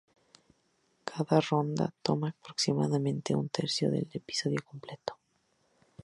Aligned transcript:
Cada 1.09 1.37
ronda 1.49 1.85
toma 2.07 2.27
aproximadamente 2.29 3.35
un 3.41 3.49
tercio 3.49 3.91
del 3.91 4.09
episodio 4.11 4.61
completo. 4.65 5.13